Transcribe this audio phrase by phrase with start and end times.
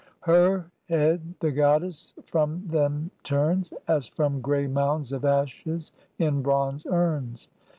[0.21, 6.87] Her head the Goddess from them turns, As from grey mounds of ashes in bronze
[6.89, 7.49] urns.